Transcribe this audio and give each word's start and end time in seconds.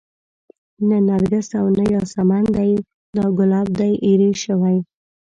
نه 0.87 0.97
نرګس 1.07 1.47
او 1.59 1.65
نه 1.77 1.83
ياسمن 1.93 2.43
دى 2.55 2.71
دا 3.15 3.25
ګلاب 3.37 3.67
دى 3.79 3.89
ايرې 4.05 4.31
شوى 4.43 4.75